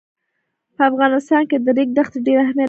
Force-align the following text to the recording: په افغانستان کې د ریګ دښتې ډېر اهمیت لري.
په 0.75 0.81
افغانستان 0.89 1.43
کې 1.49 1.57
د 1.65 1.67
ریګ 1.77 1.89
دښتې 1.97 2.19
ډېر 2.25 2.37
اهمیت 2.39 2.55
لري. 2.55 2.59